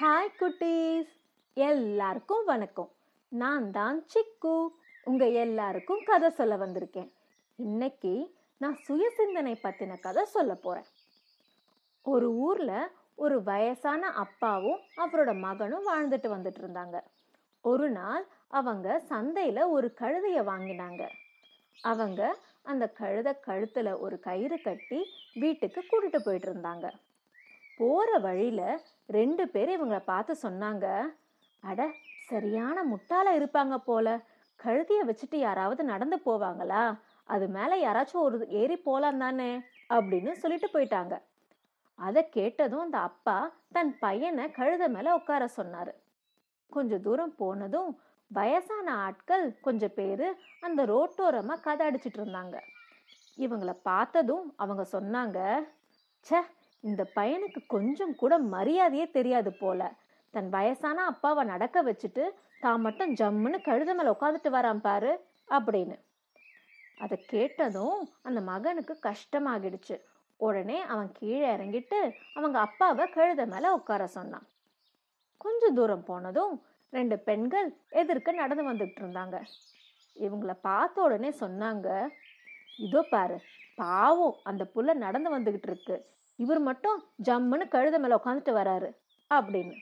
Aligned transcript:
Hi 0.00 0.34
குட்டீஸ். 0.40 1.08
எல்லாருக்கும் 1.54 2.44
வணக்கம். 2.44 2.90
நான் 3.28 3.70
தான் 3.70 4.06
சிக்கு. 4.14 4.68
உங்க 5.04 5.28
எல்லாருக்கும் 5.28 6.02
கதை 6.04 6.30
சொல்ல 6.30 6.56
வந்திருக்கேன். 6.56 7.12
இன்னைக்கு 7.56 8.34
நான் 8.56 8.78
சுயசிந்தனை 8.88 9.56
பத்தின 9.62 10.00
கதை 10.00 10.24
சொல்ல 10.24 10.54
போறேன். 10.54 10.84
ஒரு 12.02 12.32
ஊர்ல 12.32 12.90
ஒரு 13.14 13.42
வயசான 13.42 14.08
அப்பாவும் 14.08 14.80
அவரோட 14.96 15.38
மகனும் 15.38 15.88
வாழ்ந்துட்டு 15.88 16.24
வந்துட்டு 16.24 16.60
இருந்தாங்க. 16.60 17.00
ஒரு 17.60 17.90
நாள் 17.90 18.26
அவங்க 18.48 19.02
சந்தையில 19.08 19.68
ஒரு 19.68 19.94
கழுதைய 20.00 20.42
வாங்கினாங்க. 20.42 21.08
அவங்க 21.82 22.38
அந்த 22.62 22.88
கழுதை 22.88 23.32
கழுத்துல 23.46 23.98
ஒரு 23.98 24.20
கயிறு 24.20 24.62
கட்டி 24.62 25.04
வீட்டுக்கு 25.34 25.80
கூட்டிட்டு 25.80 26.18
போயிட்டு 26.24 26.52
இருந்தாங்க. 26.52 26.90
போற 27.80 28.18
வழியில 28.18 28.62
ரெண்டு 29.06 29.48
பேர் 29.48 29.70
இவங்களை 29.76 30.02
பார்த்து 30.04 30.32
சொன்னாங்க. 30.42 30.86
அட 31.60 31.80
சரியான 32.26 32.84
முட்டாளாக 32.84 33.38
இருப்பாங்க 33.40 33.76
போல. 33.76 34.20
கழுதியை 34.64 35.02
வச்சுட்டு 35.06 35.36
யாராவது 35.36 35.84
நடந்து 35.84 36.16
போவாங்களா? 36.26 36.82
அது 37.24 37.48
மேல 37.48 37.72
யாராச்சும் 37.76 38.26
ஒரு 38.26 38.48
ஏறி 38.48 38.76
போலாம் 38.76 39.18
தானே? 39.18 39.50
அப்படின்னு 39.88 40.32
சொல்லிட்டு 40.32 40.68
போயிட்டாங்க. 40.72 41.14
அதை 41.98 42.28
கேட்டதும் 42.28 42.80
அந்த 42.80 42.98
அப்பா 42.98 43.36
தன் 43.72 43.98
பையனை 43.98 44.44
கழுத 44.44 44.88
மேல 44.88 45.14
உட்கார 45.14 45.48
சொன்னாரு. 45.56 45.92
கொஞ்ச 46.70 46.98
தூரம் 46.98 47.34
போனதும் 47.34 47.90
வயசான 48.30 48.94
ஆட்கள் 48.96 49.60
கொஞ்சம் 49.60 49.94
பேரு 49.94 50.28
அந்த 50.60 50.80
ரோட்டோரமா 50.86 51.60
கதை 51.60 51.86
அடிச்சிட்டு 51.88 52.18
இருந்தாங்க. 52.18 52.56
இவங்கள 53.36 53.72
பார்த்ததும் 53.82 54.46
அவங்க 54.56 54.84
சொன்னாங்க 54.92 55.38
சே 56.28 56.38
இந்த 56.84 57.02
பையனுக்கு 57.16 57.60
கொஞ்சம் 57.66 58.14
கூட 58.14 58.34
மரியாதையே 58.54 59.06
தெரியாது 59.10 59.50
போல. 59.52 59.80
தன் 60.34 60.48
வயசான 60.48 61.04
அப்பாவை 61.04 61.42
நடக்க 61.44 61.78
வச்சுட்டு 61.82 62.24
தான் 62.60 62.80
மட்டும் 62.80 63.12
ஜம்முன்னு 63.14 63.58
கழுத 63.68 63.90
மேல 63.94 64.14
உட்காந்துட்டு 64.14 64.50
வரான் 64.58 64.84
பாரு 64.86 65.12
அப்படின்னு. 65.48 65.96
அதை 66.98 67.16
கேட்டதும் 67.26 68.00
அந்த 68.22 68.40
மகனுக்கு 68.40 68.94
கஷ்டமாகிடுச்சு. 69.08 69.96
உடனே 70.40 70.78
அவன் 70.92 71.10
கீழே 71.12 71.46
இறங்கிட்டு 71.56 71.98
அவங்க 72.36 72.56
அப்பாவை 72.58 73.04
கழுத 73.16 73.44
மேல 73.46 73.72
உட்கார 73.72 74.02
சொன்னான். 74.06 74.46
கொஞ்ச 75.38 75.70
தூரம் 75.70 76.04
போனதும் 76.04 76.54
ரெண்டு 76.92 77.16
பெண்கள் 77.18 77.68
எதிர்க்க 78.00 78.32
நடந்து 78.32 78.64
வந்துட்டு 78.70 79.00
இருந்தாங்க. 79.02 79.36
இவங்கள 80.16 80.52
பார்த்த 80.68 81.02
உடனே 81.02 81.30
சொன்னாங்க 81.42 81.88
இதோ 82.86 83.00
பாரு 83.10 83.36
பாவம் 83.80 84.36
அந்த 84.44 84.62
புள்ள 84.74 84.90
நடந்து 85.04 85.30
வந்துகிட்டு 85.30 85.68
இருக்கு 85.70 85.96
இவர் 86.38 86.60
மட்டும் 86.68 86.98
ஜம்முன்னு 87.28 87.64
கழுத 87.74 87.96
மேல 87.98 88.18
உட்காந்துட்டு 88.20 88.52
வராரு 88.58 88.88
அப்படின்னு. 89.30 89.74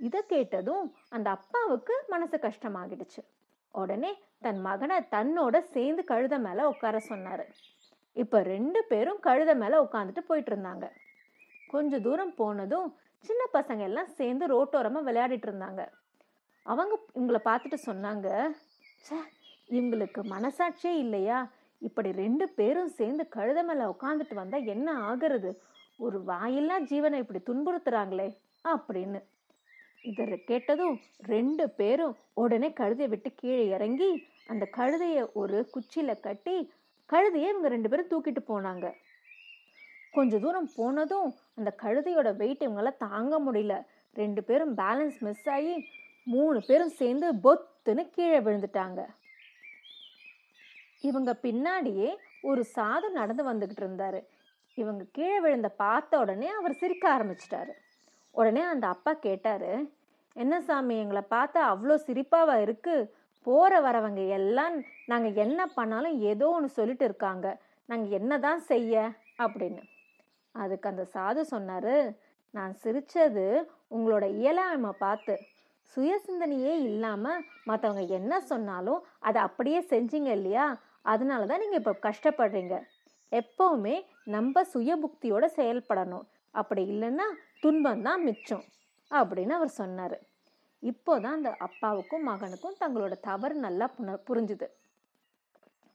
இதை 0.00 0.20
கேட்டதும் 0.28 0.84
அந்த 1.08 1.28
அப்பாவுக்கு 1.30 1.94
மனசு 2.08 2.36
கஷ்டமாகிடுச்சு. 2.38 3.20
உடனே 3.74 4.10
தன் 4.40 4.60
மகனை 4.60 4.96
தன்னோட 5.14 5.56
சேர்ந்து 5.74 6.02
கழுத 6.04 6.34
மேல 6.38 6.68
உட்கார 6.68 6.96
சொன்னாரு. 7.08 7.44
இப்ப 8.16 8.42
ரெண்டு 8.44 8.80
பேரும் 8.88 9.20
கழுத 9.26 9.50
மேல 9.54 9.82
உட்காந்துட்டு 9.84 10.22
போயிட்டு 10.28 10.50
இருந்தாங்க 10.52 10.86
கொஞ்ச 11.70 12.00
தூரம் 12.00 12.34
போனதும் 12.34 12.88
சின்ன 13.24 13.42
பசங்க 13.52 13.82
எல்லாம் 13.88 14.10
சேர்ந்து 14.18 14.44
ரோட்டோரமா 14.46 15.00
விளையாடிட்டு 15.08 15.48
இருந்தாங்க 15.48 15.82
அவங்க 16.66 16.94
இவங்களை 17.16 17.40
பார்த்துட்டு 17.44 17.78
சொன்னாங்க 17.86 18.28
சே 19.04 19.16
இவங்களுக்கு 19.68 20.20
மனசாட்சியே 20.32 20.92
இல்லையா? 20.96 21.38
இப்படி 21.80 22.12
ரெண்டு 22.12 22.48
பேரும் 22.48 22.88
சேர்ந்து 22.88 23.24
கழுத 23.36 23.60
மேல 23.64 23.88
உட்காந்துட்டு 23.90 24.34
வந்தா 24.34 24.58
என்ன 24.74 24.94
ஆகிறது? 25.08 25.50
ஒரு 25.96 26.18
வாயில்லா 26.24 26.76
ஜீவனை 26.80 27.18
இப்படி 27.22 27.40
துன்புறுத்துறாங்களே 27.46 28.28
அப்படின்னு. 28.72 29.20
இதை 30.02 30.44
கேட்டதும் 30.44 30.96
ரெண்டு 31.26 31.70
பேரும் 31.70 32.16
உடனே 32.34 32.68
கழுதையை 32.80 33.08
விட்டு 33.08 33.30
கீழே 33.34 33.64
இறங்கி 33.66 34.10
அந்த 34.46 34.68
கழுதைய 34.76 35.32
ஒரு 35.32 35.58
குச்சியில 35.74 36.20
கட்டி 36.20 36.56
கழுதையை 37.12 37.48
இவங்க 37.52 37.68
ரெண்டு 37.68 37.88
பேரும் 37.88 38.10
தூக்கிட்டு 38.10 38.42
போனாங்க. 38.48 38.86
கொஞ்ச 40.12 40.38
தூரம் 40.38 40.70
போனதும் 40.76 41.34
அந்த 41.54 41.70
கழுதையோட 41.82 42.36
வெயிட் 42.36 42.62
இவங்களால 42.66 42.96
தாங்க 42.96 43.40
முடியல. 43.40 43.74
ரெண்டு 44.14 44.44
பேரும் 44.44 44.76
பேலன்ஸ் 44.76 45.18
மிஸ் 45.18 45.48
ஆகி 45.48 45.74
மூணு 46.24 46.62
பேரும் 46.66 46.94
சேர்ந்து 47.00 47.26
பொத்துன்னு 47.44 48.10
கீழே 48.10 48.40
விழுந்துட்டாங்க. 48.40 49.00
இவங்க 51.00 51.36
பின்னாடியே 51.42 52.16
ஒரு 52.42 52.64
சாது 52.76 53.10
நடந்து 53.10 53.52
வந்துக்கிட்டு 53.52 53.84
இருந்தாரு. 53.86 54.24
இவங்க 54.74 55.04
கீழே 55.12 55.40
விழுந்த 55.40 55.68
பார்த்த 55.68 56.18
உடனே 56.18 56.48
அவர் 56.48 56.72
சிரிக்க 56.72 57.18
ஆரம்பிச்சிட்டாரு. 57.18 57.72
உடனே 58.30 58.60
அந்த 58.60 58.86
அப்பா 58.86 59.12
கேட்டாரு 59.12 59.90
என்ன 60.32 60.60
சாமி 60.60 60.98
எங்களை 60.98 61.22
பார்த்தா 61.30 61.60
அவ்வளோ 61.72 61.94
சிரிப்பாவா 62.06 62.60
இருக்கு? 62.60 63.14
போற 63.42 63.80
வரவங்க 63.80 64.28
எல்லாம் 64.28 64.84
நாங்க 65.06 65.28
என்ன 65.28 65.66
பண்ணாலும் 65.66 66.18
ஏதோ 66.20 66.48
ஒன்று 66.48 66.68
சொல்லிட்டு 66.68 67.04
இருக்காங்க. 67.04 67.60
நாங்க 67.86 68.06
என்னதான் 68.08 68.60
செய்ய? 68.60 69.12
அப்படின்னு. 69.38 69.82
அதுக்கு 70.52 70.88
அந்த 70.88 71.06
சாது 71.14 71.44
சொன்னாரு 71.50 72.16
நான் 72.50 72.74
சிரிச்சது 72.82 73.64
உங்களோட 73.90 74.36
இயலாமை 74.36 74.90
பார்த்து. 74.98 75.40
சுயசிந்தனையே 75.96 76.72
இல்லாம 76.80 77.40
மற்றவங்க 77.66 78.08
என்ன 78.08 78.40
சொன்னாலும் 78.40 79.04
அதை 79.20 79.42
அப்படியே 79.42 79.80
செஞ்சீங்க 79.80 80.30
இல்லையா? 80.30 80.80
அதனால 81.04 81.46
தான் 81.50 81.62
நீங்கள் 81.62 81.80
இப்போ 81.82 81.92
கஷ்டப்படுறீங்க. 82.08 82.76
எப்போவுமே 83.32 83.94
நம்ம 84.34 84.62
சுய 84.72 84.96
புக்தியோட 85.02 85.44
செயல்படணும். 85.58 86.26
அப்படி 86.60 86.82
இல்லைன்னா 86.92 87.26
துன்பம் 87.62 88.04
தான் 88.08 88.24
மிச்சம் 88.28 88.64
அப்படின்னு 89.10 89.54
அவர் 89.58 89.78
சொன்னார். 89.80 90.16
இப்போ 90.82 91.12
தான் 91.24 91.36
அந்த 91.38 91.50
அப்பாவுக்கும் 91.66 92.26
மகனுக்கும் 92.30 92.78
தங்களோட 92.82 93.14
தவறு 93.28 93.54
நல்லா 93.66 93.86
புன 93.96 94.18
புரிஞ்சுது. 94.28 94.66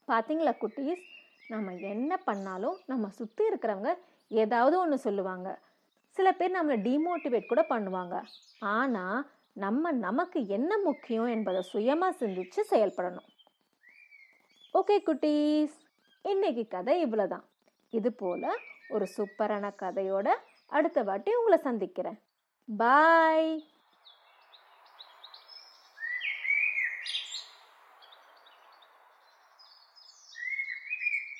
பார்த்தீங்களா 0.08 0.52
குட்டீஸ்? 0.62 1.04
நம்ம 1.54 1.72
என்ன 1.92 2.12
பண்ணாலும் 2.28 2.76
நம்ம 2.90 3.08
சுற்றி 3.18 3.42
இருக்கிறவங்க 3.50 3.92
ஏதாவது 4.42 4.74
ஒன்று 4.82 4.98
சொல்லுவாங்க. 5.06 5.48
சில 6.16 6.28
பேர் 6.38 6.56
நம்மளை 6.56 6.76
டிமோட்டிவேட் 6.88 7.50
கூட 7.52 7.62
பண்ணுவாங்க. 7.72 8.16
ஆனால் 8.76 9.18
நம்ம 9.64 9.92
நமக்கு 10.06 10.38
என்ன 10.56 10.72
முக்கியம் 10.88 11.28
என்பதை 11.34 11.60
சுயமாக 11.72 12.18
சிந்திச்சு 12.20 12.60
செயல்படணும். 12.72 13.28
ஓகே 14.78 14.96
குட்டீஸ். 15.06 15.76
இன்னைக்கு 16.22 16.68
கதை 16.68 17.04
இவ்வளோதான் 17.04 17.44
இது 17.88 18.12
போல 18.12 18.54
ஒரு 18.88 19.06
சூப்பரான 19.16 19.70
கதையோட 19.82 20.28
அடுத்த 20.66 21.02
வாட்டி 21.02 21.34
உங்களை 21.34 21.58
சந்திக்கிறேன். 21.58 22.18
பாய் 22.76 23.64